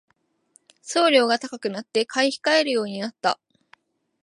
[0.81, 3.39] 送料が高くなって買い控えるようになった